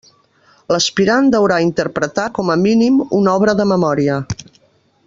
L'aspirant 0.75 1.29
deurà 1.35 1.59
interpretar, 1.65 2.25
com 2.39 2.51
a 2.55 2.57
mínim, 2.63 2.99
una 3.21 3.37
obra 3.43 3.57
de 3.61 3.69
memòria. 3.75 4.19